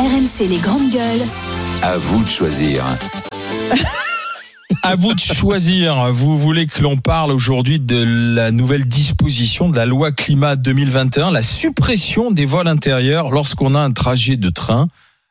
[0.00, 1.26] RMC les grandes gueules.
[1.82, 2.86] À vous de choisir.
[4.82, 6.10] À vous de choisir.
[6.10, 8.02] Vous voulez que l'on parle aujourd'hui de
[8.34, 13.80] la nouvelle disposition de la loi climat 2021, la suppression des vols intérieurs lorsqu'on a
[13.80, 14.88] un trajet de train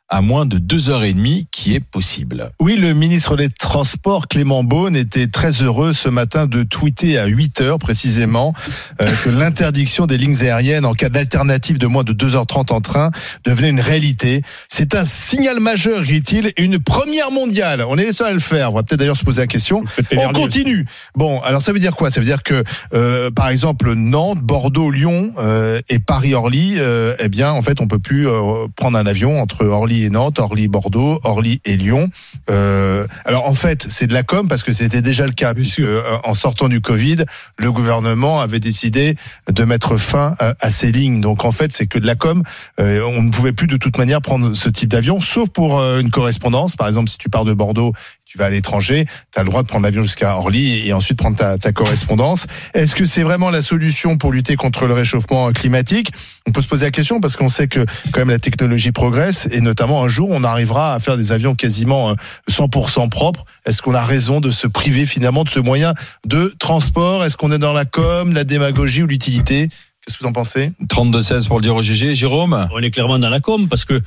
[0.10, 2.52] à moins de deux heures et demie qui est possible.
[2.60, 7.28] Oui, le ministre des Transports, Clément Beaune, était très heureux ce matin de tweeter à
[7.28, 8.54] 8 heures précisément
[9.02, 13.12] euh, que l'interdiction des lignes aériennes en cas d'alternative de moins de 2h30 en train
[13.46, 14.42] devenait une réalité.
[14.68, 17.86] C'est un signal majeur, dit-il, une première mondiale.
[17.88, 18.72] On est les seuls à le faire.
[18.72, 19.84] On va peut-être d'ailleurs se poser la question.
[20.16, 20.86] On continue.
[21.16, 22.10] Bon, alors ça veut dire quoi?
[22.10, 22.64] Ça veut dire que,
[22.94, 27.88] euh, par exemple, Nantes, Bordeaux, Lyon euh, et Paris-Orly, euh, eh bien, en fait, on
[27.88, 32.10] peut plus euh, prendre un avion entre Orly et Nantes, Orly-Bordeaux, Orly et Lyon.
[32.50, 35.80] Euh, alors en fait, c'est de la com parce que c'était déjà le cas, puisque
[35.80, 37.26] euh, en sortant du Covid,
[37.58, 39.16] le gouvernement avait décidé
[39.52, 41.22] de mettre fin à, à ces lignes.
[41.22, 42.44] Donc en fait, c'est que de la com.
[42.80, 46.00] Euh, on ne pouvait plus de toute manière prendre ce type d'avion, sauf pour euh,
[46.00, 46.76] une correspondance.
[46.76, 47.94] Par exemple, si tu pars de Bordeaux,
[48.26, 51.18] tu vas à l'étranger, tu as le droit de prendre l'avion jusqu'à Orly et ensuite
[51.18, 52.46] prendre ta, ta correspondance.
[52.76, 56.12] Est-ce que c'est vraiment la solution pour lutter contre le réchauffement climatique?
[56.48, 59.48] On peut se poser la question parce qu'on sait que quand même la technologie progresse
[59.52, 62.14] et notamment un jour on arrivera à faire des avions quasiment euh,
[62.50, 63.46] 100% propres.
[63.66, 65.94] Est-ce qu'on a raison de se priver finalement de ce moyen
[66.26, 67.24] de transport?
[67.26, 69.68] Est-ce qu'on est dans la com, la démagogie ou l'utilité?
[70.06, 70.72] Qu'est-ce que vous en pensez?
[70.88, 72.16] 32-16 pour le dire au GG.
[72.16, 72.68] Jérôme?
[72.72, 74.00] On est clairement dans la com parce que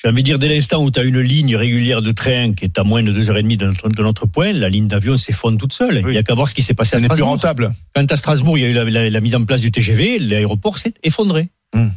[0.00, 2.64] j'ai envie de dire dès l'instant où tu as une ligne régulière de train qui
[2.64, 5.72] est à moins de 2h30 de notre, de notre point, la ligne d'avion s'effondre toute
[5.72, 6.02] seule.
[6.06, 7.32] Il n'y a qu'à voir ce qui s'est passé Ça à n'est plus Strasbourg.
[7.34, 7.70] rentable.
[7.96, 10.18] Quand à Strasbourg, il y a eu la, la- la mise en place du TGV,
[10.20, 11.48] l'aéroport s'est effondré.
[11.74, 11.88] Hmm.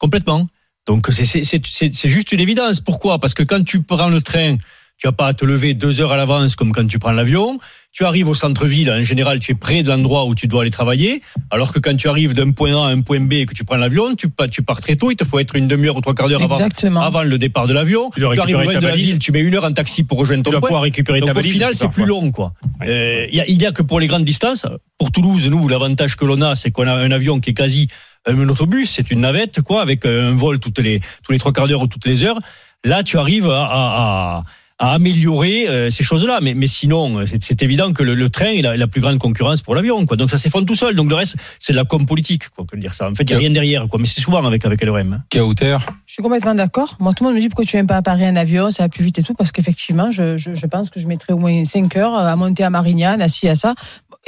[0.00, 0.46] Complètement.
[0.86, 2.80] Donc c'est- c'est c'est- c'est- c'est juste une évidence.
[2.80, 3.18] Pourquoi?
[3.18, 4.56] Parce que quand tu prends le train,
[4.98, 7.58] tu n'as pas à te lever deux heures à l'avance comme quand tu prends l'avion.
[7.92, 10.70] Tu arrives au centre-ville, en général, tu es près de l'endroit où tu dois aller
[10.70, 11.22] travailler.
[11.50, 13.64] Alors que quand tu arrives d'un point A à un point B et que tu
[13.64, 15.10] prends l'avion, tu, tu pars très tôt.
[15.10, 16.58] Il te faut être une demi-heure ou trois quarts d'heure avant,
[17.00, 18.10] avant le départ de l'avion.
[18.12, 20.18] Tu dois Tu arrives au de la ville, tu mets une heure en taxi pour
[20.18, 20.68] rejoindre Tu ton dois point.
[20.68, 21.52] pouvoir récupérer Donc ta au valise.
[21.52, 22.52] final, c'est plus long, quoi.
[22.80, 22.86] Ouais.
[22.88, 24.66] Euh, Il y, a, il y a que pour les grandes distances.
[24.98, 27.88] Pour Toulouse, nous, l'avantage que l'on a, c'est qu'on a un avion qui est quasi
[28.26, 31.52] un autobus, c'est une navette, quoi, avec euh, un vol toutes les tous les trois
[31.52, 32.38] quarts d'heure ou toutes les heures.
[32.84, 34.42] Là, tu arrives à, à, à-
[34.78, 38.52] à améliorer euh, ces choses-là, mais, mais sinon, euh, c'est évident que le, le train
[38.52, 40.18] est la, la plus grande concurrence pour l'avion, quoi.
[40.18, 40.94] Donc ça s'effondre tout seul.
[40.94, 43.08] Donc le reste, c'est de la com politique, quoi, que dire ça.
[43.10, 43.98] En fait, il y a rien derrière, quoi.
[43.98, 45.14] Mais c'est souvent avec avec LRM.
[45.14, 45.22] hein.
[45.30, 46.96] Kauter Je suis complètement d'accord.
[47.00, 48.82] Moi, tout le monde me dit pourquoi tu viens pas à Paris en avion, ça
[48.82, 51.38] va plus vite et tout, parce qu'effectivement, je, je, je pense que je mettrais au
[51.38, 53.74] moins 5 heures à monter à Marignane, à ci, à ça.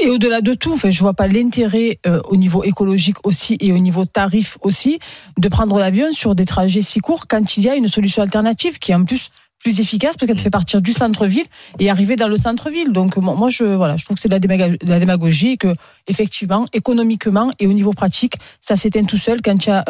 [0.01, 3.73] Et au-delà de tout, enfin, je vois pas l'intérêt euh, au niveau écologique aussi et
[3.73, 4.99] au niveau tarif aussi
[5.39, 8.79] de prendre l'avion sur des trajets si courts quand il y a une solution alternative
[8.79, 9.31] qui est en plus
[9.69, 11.45] plus efficace parce qu'elle te fait partir du centre-ville
[11.79, 12.91] et arriver dans le centre-ville.
[12.91, 15.57] Donc moi, je voilà, je trouve que c'est de la démago- de la démagogie et
[15.59, 15.75] que
[16.07, 19.85] effectivement, économiquement et au niveau pratique, ça s'éteint tout seul quand il y a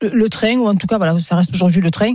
[0.00, 2.12] le, train ou en tout cas voilà, ça reste aujourd'hui le train,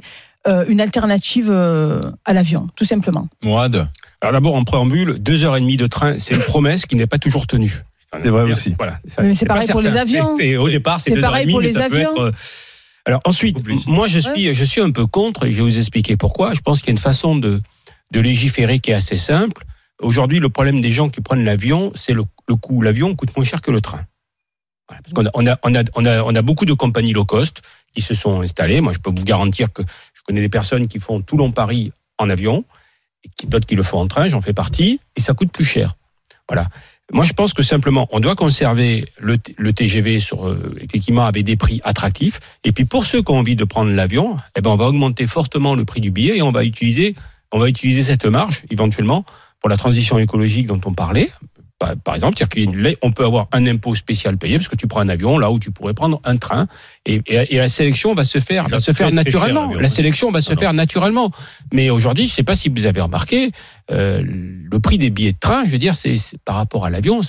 [0.47, 3.27] euh, une alternative euh, à l'avion, tout simplement.
[3.43, 3.89] Moad
[4.21, 7.07] Alors d'abord, en préambule, deux heures et demie de train, c'est une promesse qui n'est
[7.07, 7.83] pas toujours tenue.
[8.23, 8.75] C'est vrai aussi.
[8.77, 8.99] Voilà.
[9.21, 10.35] Mais c'est pas pareil pour les avions.
[10.59, 12.31] Au départ, c'est pareil et demie, pour mais les ça peut avions.
[13.05, 16.15] Alors ensuite, moi je suis, je suis un peu contre, et je vais vous expliquer
[16.15, 16.53] pourquoi.
[16.53, 17.61] Je pense qu'il y a une façon de,
[18.11, 19.63] de légiférer qui est assez simple.
[19.99, 22.81] Aujourd'hui, le problème des gens qui prennent l'avion, c'est le, le coût.
[22.81, 24.05] L'avion coûte moins cher que le train.
[24.87, 27.13] Voilà, parce qu'on a, on a, on a, on a, on a beaucoup de compagnies
[27.13, 27.61] low cost
[27.93, 28.81] qui se sont installées.
[28.81, 29.81] Moi, je peux vous garantir que
[30.13, 32.65] je connais des personnes qui font Toulon-Paris en avion,
[33.23, 35.95] et d'autres qui le font en train, j'en fais partie, et ça coûte plus cher.
[36.49, 36.67] Voilà.
[37.13, 41.55] Moi, je pense que simplement, on doit conserver le, TGV sur euh, effectivement avec des
[41.55, 42.39] prix attractifs.
[42.63, 45.27] Et puis pour ceux qui ont envie de prendre l'avion, eh ben on va augmenter
[45.27, 47.15] fortement le prix du billet et on va utiliser,
[47.51, 49.25] on va utiliser cette marge éventuellement
[49.59, 51.29] pour la transition écologique dont on parlait.
[51.79, 55.01] Par, par exemple, c'est-à-dire qu'on peut avoir un impôt spécial payé parce que tu prends
[55.01, 56.67] un avion là où tu pourrais prendre un train
[57.05, 59.73] et, et- et la sélection va se faire, va se faire cher, naturellement.
[59.73, 60.59] La sélection va se Ah non.
[60.61, 61.31] faire naturellement.
[61.73, 63.51] Mais aujourd'hui, je sais pas si vous avez remarqué,
[63.91, 67.21] euh, le prix des billets de train, je veux dire, c'est- par rapport à l'avion,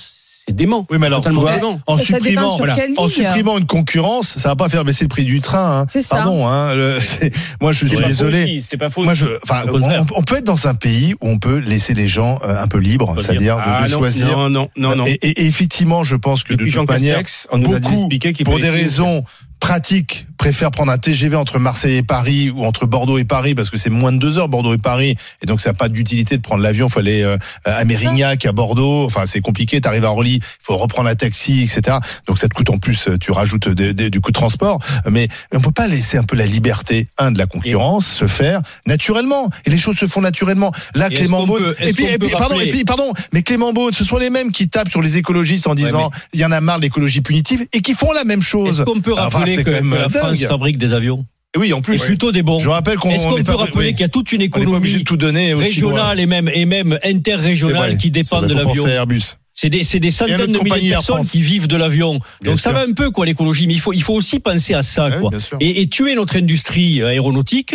[0.47, 0.85] c'est dément.
[0.91, 1.79] Oui, mais alors, vois, dément.
[1.87, 5.25] en Ça- supprimant, voilà, en supprimant une concurrence, ça va pas faire baisser le prix
[5.25, 5.81] du train.
[5.81, 5.85] Hein.
[5.89, 6.17] C'est ça.
[6.17, 6.99] Pardon, hein, le-
[7.61, 8.63] moi je suis désolé.
[8.67, 9.03] C'est pas faux.
[9.03, 12.39] Moi, je, on, on peut être dans un pays où on peut laisser les gens
[12.43, 14.27] euh, un peu libres, c'est-à-dire de, Ah de non, choisir.
[14.37, 15.05] Non, non, non, non.
[15.05, 18.43] Et, effectivement, je pense que Et de toute manière, Castex, on nous a beaucoup, expliqué
[18.43, 19.23] pour des raisons
[19.65, 23.71] pratiques, préfèrent prendre un TGV entre Marseille et Paris ou entre Bordeaux et Paris parce
[23.71, 26.37] que c'est moins de deux heures Bordeaux et Paris et donc ça n'a pas d'utilité
[26.37, 26.85] de prendre l'avion.
[26.85, 27.35] Il faut aller euh,
[27.65, 29.05] à Mérignac, à Bordeaux.
[29.05, 29.81] Enfin, c'est compliqué.
[29.81, 31.97] Tu arrives à Orly, il faut reprendre un taxi, etc.
[32.27, 33.09] Donc ça te coûte en plus.
[33.19, 34.77] Tu rajoutes des- des- du coût de transport.
[35.09, 38.61] Mais on peut pas laisser un peu la liberté, un de la concurrence, se faire
[38.85, 39.49] naturellement.
[39.65, 40.71] Et les choses se font naturellement.
[40.93, 41.73] Là, Et Clément Beaune.
[41.79, 43.13] Et puis, et puis, pardon, et puis, pardon.
[43.33, 46.39] Mais Clément Beaune, ce sont les mêmes qui tapent sur les écologistes en disant il
[46.39, 48.81] y en a marre de l'écologie punitive et qui font la même chose.
[48.81, 50.21] Est-ce qu'on peut rappeler c'est quand même que la dingue.
[50.21, 51.25] France fabrique des avions
[51.55, 52.59] Et oui, en et plus, plutôt des bons.
[52.59, 55.17] je rappelle qu'on Est-ce qu'on peut rappeler oui, qu'il y a toute une économie tout
[55.17, 59.37] donner régionale et même, et même interrégionale qui dépend de l'avion Airbus.
[59.57, 62.19] C'est des, c'est des Et centaines de milliers de personnes qui vivent de l'avion.
[62.43, 64.81] Donc ça va un peu quoi l'écologie, mais il faut, il faut aussi penser à
[64.81, 65.31] ça quoi.
[65.61, 67.73] Et, et tuer notre industrie euh, aéronautique,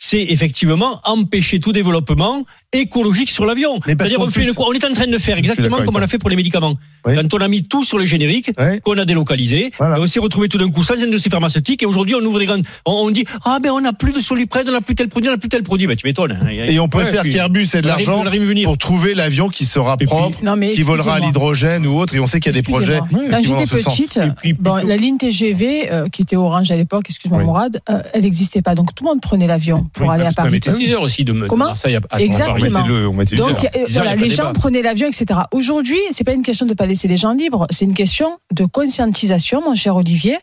[0.00, 3.80] c'est effectivement empêcher tout développement écologique sur l'avion.
[3.84, 6.06] C'est-à-dire on, fait plus- une- on est en train de faire exactement comme on a
[6.06, 6.74] fait pour les médicaments.
[7.06, 7.14] Oui.
[7.14, 8.80] Quand on a mis tout sur le générique, Ouais.
[8.84, 9.98] qu'on a délocalisé, Voilà.
[10.00, 12.62] on s'est retrouvé tout d'un coup sans industrie pharmaceutique, et aujourd'hui on ouvre des grandes,
[12.86, 15.28] on, on dit ah ben on n'a plus de soliprède, on n'a plus tel produit,
[15.28, 15.86] on n'a plus tel produit.
[15.86, 16.32] Ben tu m'étonnes.
[16.42, 16.46] hein.
[16.48, 18.22] Et on préfère puis- qu'Airbus ait de l'argent
[18.64, 22.14] pour trouver l'avion qui sera puis- propre, Non, mais qui volera à l'hydrogène ou autre.
[22.14, 22.98] Et on sait qu'il y a des projets.
[23.10, 27.06] Quand j'étais petite, puis, bon, plutôt- la ligne TGV, euh, qui était orange à l'époque,
[27.08, 27.46] excuse-moi Oui.
[27.46, 28.74] Mourad, euh, elle n'existait pas.
[28.74, 30.52] Donc tout le monde prenait l'avion pour Oui, aller à parce qu'on Paris.
[30.52, 32.70] mettait 6 heures aussi de, de Marseille à, à Exactement.
[32.80, 32.90] Paris.
[33.06, 35.40] On mettait le Donc euh, voilà, les gens prenaient l'avion, etc.
[35.52, 38.64] Aujourd'hui, c'est pas une question de pas laisser les gens libres, c'est une question de
[38.64, 40.38] conscientisation, mon cher Olivier.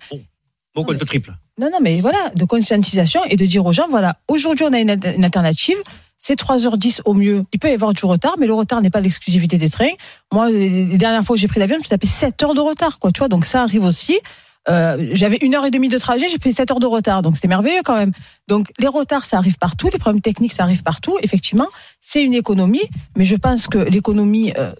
[0.75, 1.33] Bon compte triple.
[1.59, 4.79] Non, non, mais voilà, de conscientisation et de dire aux gens, voilà, aujourd'hui on a
[4.79, 5.77] une, une alternative.
[6.17, 7.43] C'est 3h10 au mieux.
[7.53, 9.91] Il peut y avoir du retard, mais le retard n'est pas l'exclusivité des trains.
[10.33, 12.53] Moi, les les dernières fois où j'ai pris l'avion, je me suis tapé 7 heures
[12.53, 13.11] de retard, quoi.
[13.11, 14.17] Tu vois, donc ça arrive aussi.
[14.67, 17.35] Euh, j'avais une heure et demie de trajet, j'ai pris 7 heures de retard, donc
[17.35, 18.11] c'était merveilleux quand même.
[18.47, 21.17] Donc les retards, ça arrive partout, les problèmes techniques, ça arrive partout.
[21.21, 21.67] Effectivement,
[22.01, 22.81] c'est une économie,
[23.15, 24.73] mais je pense que l'économie euh,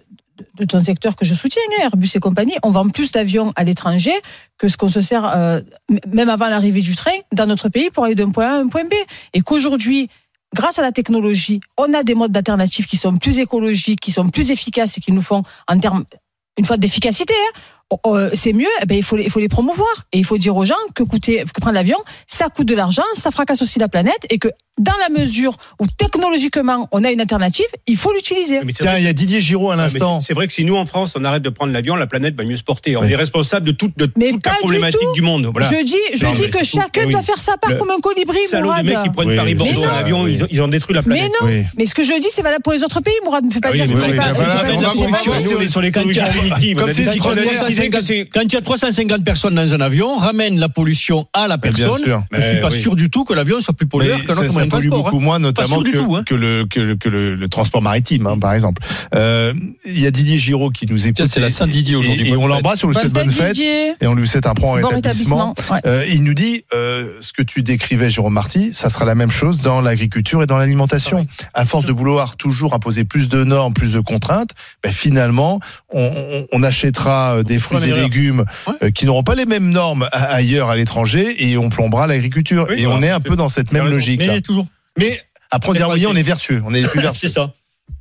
[0.58, 3.62] de- ton secteur que je soutiens, hein, Airbus et compagnie, on vend plus d'avions à
[3.64, 4.12] l'étranger
[4.58, 5.60] que ce qu'on se sert, euh,
[6.12, 8.68] même avant l'arrivée du train, dans notre pays pour aller d'un point A à un
[8.68, 8.94] point B.
[9.34, 10.08] Et qu'aujourd'hui,
[10.54, 14.28] grâce à la technologie, on a des modes d'alternative qui sont plus écologiques, qui sont
[14.28, 16.04] plus efficaces et qui nous font, en termes,
[16.58, 17.60] une fois d'efficacité, hein,
[18.34, 19.88] c'est mieux, eh ben, il, faut les, il faut les promouvoir.
[20.12, 23.02] Et il faut dire aux gens que, coûter, que prendre l'avion, ça coûte de l'argent,
[23.14, 24.48] ça fracasse aussi la planète et que
[24.78, 28.60] dans la mesure où technologiquement on a une alternative, il faut l'utiliser.
[28.64, 30.20] Mais Tiens, il y a Didier Giraud à mais l'instant.
[30.20, 32.44] c'est- vrai que si nous en France on arrête de prendre l'avion, la planète va
[32.44, 32.94] mieux se porter.
[32.96, 33.10] On Oui.
[33.12, 35.46] est responsable de toute, de Mais toute la du problématique du, monde.
[35.50, 35.68] Voilà.
[35.70, 37.12] Je dis, je Non, dis mais que chacun oui.
[37.12, 38.84] doit faire sa part Le comme un colibri, Salaud de Mourad.
[38.84, 39.96] mecs qui prennent Oui, Paris-Bordeaux mais en non.
[39.96, 41.32] avion, ils, ont, ils ont détruit la Mais planète.
[41.40, 41.62] non, Oui.
[41.78, 43.44] mais ce que je dis, c'est valable pour les autres pays, Mourad.
[43.44, 44.32] Ne me fais pas Ah oui, dire mais que mais pas.
[44.34, 44.62] voilà,
[47.66, 48.24] c'est que Quand il y a- punitive.
[48.26, 48.56] comme On a si des tu prenais citoyens ça, décidés que c'est- Quand il y
[48.56, 52.02] a 350 personnes dans un avion, ramène la pollution à la bien personne.
[52.04, 52.22] sûr.
[52.32, 52.78] Je suis Mais pas oui.
[52.80, 55.04] sûr du tout que l'avion soit plus pollueur autre ça moyen de pollue transport.
[55.04, 55.20] beaucoup hein.
[55.24, 56.22] moins, notamment que, tout, hein.
[56.26, 58.82] que le, que, le- que le, le transport maritime, hein, par exemple.
[59.14, 59.52] Euh,
[59.84, 61.16] Il y a Didier Giraud qui nous écoute.
[61.16, 62.28] Tiens, c'est la Saint-Didier aujourd'hui.
[62.30, 63.52] Et, on l'embrasse, on lui souhaite bonne fête.
[63.52, 63.92] Didier.
[64.00, 65.54] Et on lui souhaite un prompt Bon rétablissement.
[65.86, 69.30] Euh, il nous dit euh, ce que tu décrivais, Jérôme Marty, ça sera la même
[69.30, 71.26] chose dans l'agriculture et dans l'alimentation.
[71.54, 74.50] À force de vouloir toujours imposer plus de normes, plus de contraintes,
[74.82, 75.60] ben finalement,
[75.92, 78.74] on, on- on achètera des fruits et légumes Ouais.
[78.84, 82.66] euh, qui n'auront pas les mêmes normes a- ailleurs à l'étranger et on plombera l'agriculture.
[82.68, 84.20] Oui, et voilà, on est un peu dans cette même logique.
[84.24, 84.34] là.
[84.34, 84.66] Mais toujours.
[84.98, 85.16] Mais
[85.50, 87.28] après, on dira oui, on est vertueux, on est les plus vertueux.
[87.28, 87.52] C'est ça.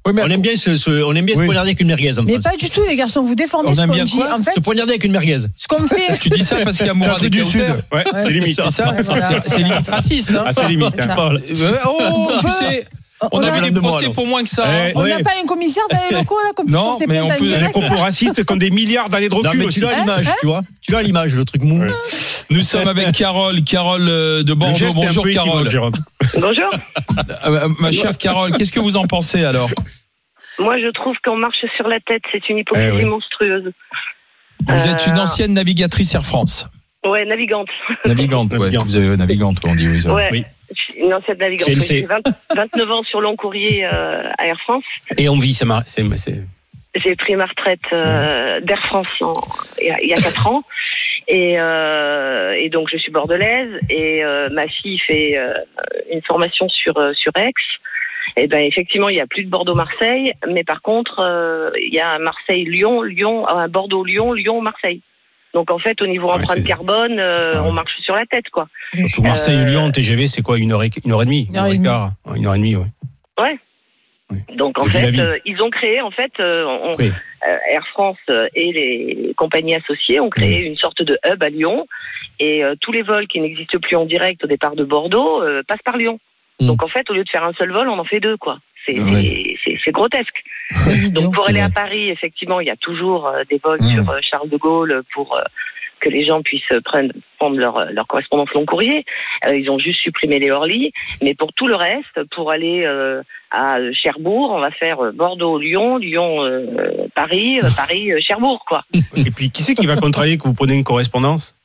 [0.07, 1.41] Oui, mais On aime bien se, se- on aime bien Oui.
[1.41, 3.21] se poignarder avec une merguez en Mais pas du tout, les garçons.
[3.23, 4.15] Vous défendez On ce aime qu'on bien dit.
[4.15, 5.37] quoi En fait, Se poignarder avec une merguez.
[5.55, 6.17] ce qu'on fait.
[6.19, 7.61] tu dis ça parce qu'il y a Mourad du Sud.
[7.61, 8.61] Ouais, Ouais, c'est limite.
[8.69, 9.29] C'est voilà.
[9.57, 10.43] limite raciste, hein.
[10.45, 10.99] Ah, c'est limite.
[10.99, 11.15] hein.
[11.59, 12.85] Euh, Oh, tu sais,
[13.31, 14.65] on a a- vu des procès pour moins que ça.
[14.67, 14.87] hein.
[14.89, 15.09] Eh, On Ouais.
[15.17, 17.95] n'a pas un commissaire dans les locaux, là, comme Non, mais on peut- Des propos
[17.95, 20.61] racistes ont des milliards d'années de Non, recul mais tu l'as Hein l'image, tu vois.
[20.81, 21.83] Tu l'as l'image, le truc mou.
[22.49, 24.77] Nous sommes avec Carole, Carole euh, de Bordeaux.
[24.95, 25.69] Bonjour Carole.
[25.69, 25.93] Jérôme.
[26.39, 26.69] Bonjour.
[27.45, 29.69] Euh, ma chère Carole, qu'est-ce que vous en pensez alors
[30.59, 32.21] Moi, je trouve qu'on marche sur la tête.
[32.31, 33.05] C'est une hypocrisie Eh oui.
[33.05, 33.71] monstrueuse.
[34.67, 36.67] Vous êtes une Euh, ancienne navigatrice Air France.
[37.05, 37.67] Ouais, navigante.
[38.05, 38.59] Navigante, ouais.
[38.59, 38.87] Navigante.
[38.87, 39.87] Vous avez navigante, on dit.
[39.87, 40.13] Oui, ça.
[40.13, 40.29] Ouais.
[40.31, 40.43] Oui.
[40.97, 41.69] Une ancienne navigante.
[41.69, 41.75] J'ai
[42.05, 42.21] 20
[42.55, 44.83] 29 ans sur long courrier euh, à Air France.
[45.17, 45.65] Et on vit, c'est
[46.95, 49.07] J'ai pris ma retraite euh, d'Air France
[49.81, 50.63] il y a- il y a 4 ans.
[51.27, 53.71] Et, euh, et donc, je suis bordelaise.
[53.89, 55.37] Et euh, ma fille fait
[56.11, 57.51] une formation sur, sur Aix.
[58.37, 61.21] Et ben effectivement, il y a plus de Bordeaux-Marseille, mais par contre,
[61.79, 65.01] il y a un Marseille-Lyon, Lyon, un Bordeaux-Lyon, Lyon-Marseille.
[65.55, 67.67] Donc en fait, au niveau Ouais, empreinte carbone, euh, Ah ouais.
[67.69, 68.67] on marche sur la tête, quoi.
[68.93, 71.73] Surtout Marseille-Lyon, TGV, c'est quoi Une heure et, une heure et demie Une heure et
[71.77, 71.83] demie.
[71.85, 72.85] quart Ouais, Une heure et demie, oui.
[74.55, 77.11] Donc en fait, euh, ils ont créé, en fait, euh, on- Oui.
[77.47, 81.49] euh, Air France euh, et les compagnies associées ont créé une sorte de hub à
[81.49, 81.87] Lyon,
[82.39, 85.61] et euh, tous les vols qui n'existent plus en direct au départ de Bordeaux euh,
[85.67, 86.19] passent par Lyon.
[86.59, 86.65] Mm.
[86.67, 88.57] Donc en fait, au lieu de faire un seul vol, on en fait deux, quoi.
[88.85, 89.55] C'est Ouais.
[89.91, 90.43] grotesque.
[91.13, 91.67] Donc pour aller vrai.
[91.67, 93.93] à Paris, effectivement, il y a toujours euh, des vols Mmh.
[94.03, 95.41] sur euh, Charles de Gaulle pour euh,
[96.01, 99.05] que les gens puissent prendre, prendre leur, leur correspondance long courrier.
[99.47, 100.91] Euh, ils ont juste supprimé les Orly.
[101.21, 105.97] Mais pour tout le reste, pour aller euh, à Cherbourg, on va faire euh, Bordeaux-Lyon,
[105.97, 108.81] Lyon-Paris, Paris-Cherbourg, quoi.
[109.15, 111.55] Et puis, qui c'est qui va contrôler que vous prenez une correspondance?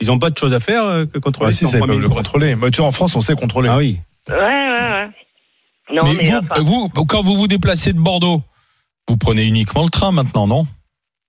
[0.00, 2.08] Ils n'ont pas de choses à faire que contrôler Ouais, si, ça, ils peuvent le
[2.08, 2.54] contrôler.
[2.56, 3.68] Mais tu vois, en France, on sait contrôler.
[3.72, 3.98] Ah oui.
[4.28, 5.08] Ouais, ouais, ouais.
[5.92, 8.42] Non, mais mais, vous, enfin, vous, quand vous vous déplacez de Bordeaux,
[9.08, 10.66] vous prenez uniquement le train maintenant, non?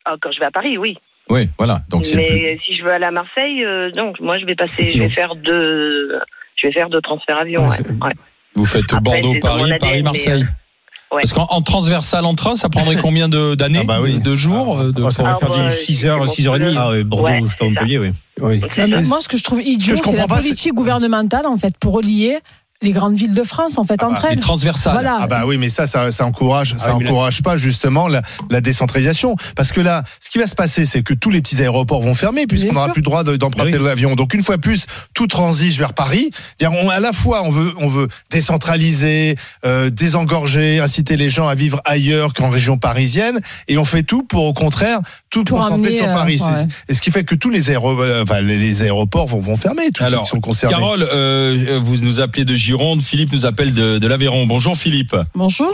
[0.06, 0.98] Ah, quand je vais à Paris, oui.
[1.30, 1.82] Oui, voilà.
[1.90, 4.46] Donc c'est le plus- Mais si je veux aller à Marseille, euh, donc moi je
[4.46, 6.20] vais passer, je vais faire deux,
[6.56, 7.68] je vais faire deux transferts avions.
[7.70, 8.12] Ouais, ouais.
[8.56, 10.42] vous faites Après, Bordeaux, Paris, Paris, mais, Marseille.
[10.44, 11.22] ouais.
[11.22, 14.20] Parce qu'en en transversal en train, ça prendrait combien de- d'années, Ah bah oui.
[14.20, 16.76] de jours euh, de- Oh, ça va Ah, faire bah, du 6h, c'est 6h30.
[16.78, 17.66] Ah ouais, Bordeaux Ouais, jusqu'à.
[17.66, 18.12] Montpellier, oui.
[18.42, 18.60] Oui.
[18.60, 21.78] Non, mais moi, ce que je trouve idiot, je c'est la politique gouvernementale, en fait,
[21.80, 22.40] pour relier
[22.84, 24.40] les grandes villes de France, en fait, Ah bah, entre Les elles.
[24.40, 24.94] transversales.
[24.94, 25.18] Voilà.
[25.22, 28.08] Ah bah oui, mais ça, ça, ça encourage, ça Ah oui, là- encourage pas justement
[28.08, 29.36] la, la décentralisation.
[29.56, 32.16] Parce que là, ce qui va se passer, c'est que tous les petits aéroports vont
[32.16, 33.86] fermer puisqu'on n'aura plus le droit de- d'emprunter Ah oui.
[33.86, 34.16] l'avion.
[34.16, 36.32] Donc une fois plus, tout transige vers Paris.
[36.58, 39.36] C'est-à-dire, on- à la fois, on veut, on veut décentraliser,
[39.66, 44.24] euh, désengorger, inciter les gens à vivre ailleurs qu'en région parisienne, et on fait tout
[44.24, 46.42] pour, au contraire, tout Pour concentrer sur euh, Paris.
[46.42, 46.66] Ouais.
[46.90, 49.92] Et ce qui fait que tous les, aéro- enfin, les, les aéroports vont, vont fermer,
[49.92, 50.76] tous ceux Alors, qui sont concernés.
[50.76, 54.46] Carole, euh, vous nous appelez de Gironde, Philippe nous appelle de, de l'Aveyron.
[54.46, 55.14] Bonjour Philippe.
[55.36, 55.74] Bonjour.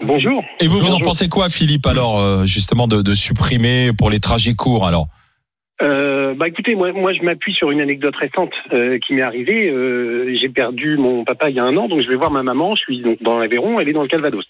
[0.00, 0.44] Bonjour.
[0.60, 4.20] Et vous, vous en pensez quoi Philippe alors euh, justement de, de supprimer pour les
[4.20, 5.08] trajets courts alors?
[5.82, 9.68] Euh, bah écoutez, moi, moi je m'appuie sur une anecdote récente euh, qui m'est arrivée.
[9.70, 12.44] Euh, J'ai perdu mon papa il y a un an, donc je vais voir ma
[12.44, 12.76] maman.
[12.76, 14.44] Je suis donc dans l'Aveyron, elle est dans le Calvados.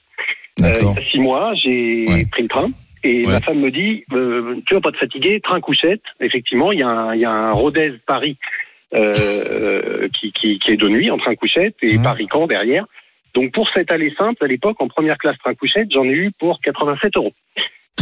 [0.60, 0.94] Euh, D'accord.
[0.98, 2.26] il y a six mois, j'ai Ouais.
[2.30, 2.68] pris le train
[3.04, 3.32] et Ouais.
[3.32, 6.02] ma femme me dit euh, Tu vas pas te fatiguer, train couchette.
[6.20, 8.36] Effectivement, il y a un, il y a un Rodez Paris
[8.94, 12.04] euh, qui, qui, qui est de nuit en train couchette et Mhm.
[12.04, 12.86] Paris-Caen derrière.
[13.34, 16.30] Donc pour cette allée simple, à l'époque, en première classe train couchette, j'en ai eu
[16.38, 17.32] pour 87 euros.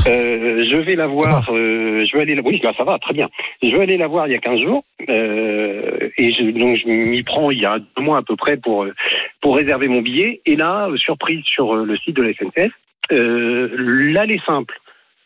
[0.06, 3.14] Euh, je vais la voir, euh, je vais aller la oui, là, ça va, très
[3.14, 3.30] bien.
[3.62, 6.86] Je vais aller la voir il y a 15 jours, euh, et je, donc je
[6.86, 8.92] m'y prends il y a deux mois à peu près pour, euh,
[9.40, 10.42] pour réserver mon billet.
[10.44, 12.72] Et là, euh, surprise sur euh, le site de la SNCF,
[13.12, 14.78] euh, l'allée simple,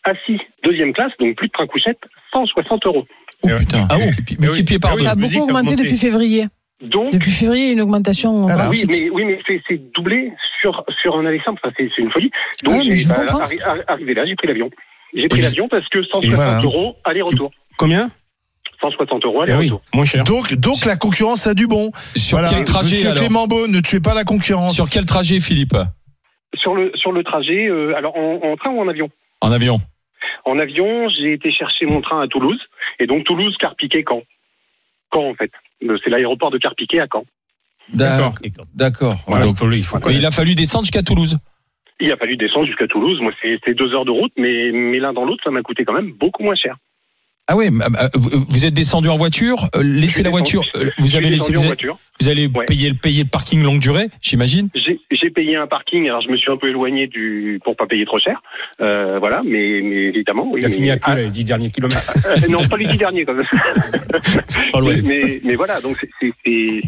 [0.04, 1.98] assis, deuxième classe, donc plus de train couchette,
[2.32, 3.06] 160 euros.
[3.42, 3.86] Oh putain.
[3.90, 5.00] Ah bon Multiplié- par Ah oui.
[5.00, 5.06] deux.
[5.06, 6.46] Ça a beaucoup augmenté depuis février.
[6.80, 9.92] Donc, Depuis février, il y a une augmentation Ah bah oui, mais, oui, mais c'est,
[9.94, 12.30] doublé sur, sur un aller simple, Enfin, c'est, une folie.
[12.62, 14.70] Donc, Ouais, mais j'ai, je bah, arri- arrivé là, j'ai pris l'avion.
[15.12, 16.60] J'ai pris l'avion parce que 160 voilà.
[16.62, 17.50] euros aller-retour.
[17.78, 18.08] Combien?
[18.80, 19.82] 160 euros Eh oui, aller-retour.
[19.92, 20.22] moins cher.
[20.22, 21.90] Donc, donc la concurrence a du bon.
[22.14, 22.54] Sur Voilà.
[22.54, 24.74] quel trajet Monsieur alors Clément Beaune, ne tuez pas la concurrence.
[24.74, 25.74] Sur quel trajet Philippe?
[26.54, 29.08] Sur le, sur le trajet, euh, alors en, en train ou en avion?
[29.40, 29.78] En avion.
[30.44, 32.60] En avion, j'ai été chercher mon train à Toulouse.
[32.98, 34.22] Et donc Toulouse, Carpiquet, Caen.
[35.12, 35.50] Caen, en fait.
[35.80, 37.24] C'est l'aéroport de Carpiquet à Caen.
[37.92, 38.34] D'accord.
[38.74, 39.16] D'accord.
[39.26, 41.38] Voilà, Donc, il faut, a fallu descendre jusqu'à Toulouse.
[42.00, 43.20] Il a fallu descendre jusqu'à Toulouse.
[43.20, 45.84] Moi, c'est c'est deux heures de route, mais, mais l'un dans l'autre, ça m'a coûté
[45.84, 46.76] quand même beaucoup moins cher.
[47.50, 47.68] Ah oui,
[48.50, 51.58] vous êtes descendu en voiture, euh, laissez la voiture, euh, vous avez laissé, descendu vous,
[51.60, 51.98] en avez- voiture.
[52.20, 52.66] vous allez Ouais.
[52.66, 54.68] payer, payer le parking longue durée, j'imagine?
[54.74, 57.86] J'ai j'ai payé un parking, alors je me suis un peu éloigné du pour pas
[57.86, 58.42] payer trop cher.
[58.82, 60.46] Euh, voilà, mais, mais évidemment.
[60.50, 62.12] Oui, Il a mais- fini à Ah, les 10 derniers kilomètres.
[62.26, 63.46] euh, non, pas les dix derniers quand même.
[64.82, 66.80] Mais, mais, mais voilà, donc c'est- c'est c'est-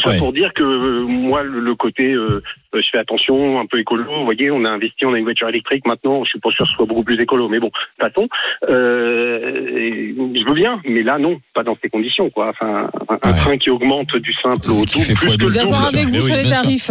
[0.00, 0.18] tout ça Ouais.
[0.18, 2.42] pour dire que euh, moi, le, le côté, euh,
[2.74, 4.04] euh, je fais attention, un peu écolo.
[4.04, 6.24] Vous voyez, on a investi, on a une voiture électrique maintenant.
[6.24, 8.28] Je suis pas sûr que ce soit beaucoup plus écolo, mais bon, passons.
[8.68, 12.50] Euh, je veux bien, mais là, non, pas dans ces conditions, quoi.
[12.50, 13.38] Enfin, un, Ouais.
[13.38, 16.48] train qui augmente du simple au double, plus que D'accord avec vous oui, sur les
[16.50, 16.90] tarifs.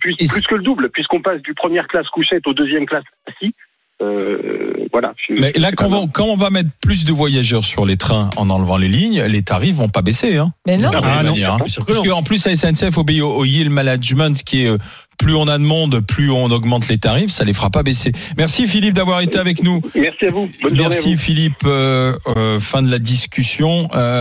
[0.00, 3.54] plus, plus que le double, puisqu'on passe du première classe couchette au deuxième classe assis.
[4.02, 5.12] Euh, voilà.
[5.38, 8.50] Mais là, quand on, quand on va mettre plus de voyageurs sur les trains en
[8.50, 10.36] enlevant les lignes, les tarifs vont pas baisser.
[10.36, 10.90] Hein, Mais non.
[10.94, 11.30] Ah, non.
[11.32, 11.58] manière, hein.
[11.58, 14.78] Parce qu'en plus, la SNCF obéit au, au yield management, qui est euh,
[15.20, 18.10] plus on a de monde, plus on augmente les tarifs, ça les fera pas baisser.
[18.38, 19.82] Merci Philippe d'avoir été avec nous.
[19.94, 20.48] Merci à vous.
[20.62, 21.08] Bonne journée à vous.
[21.08, 21.62] Merci Philippe.
[21.66, 23.88] Euh, euh, fin de la discussion.
[23.94, 24.18] Euh,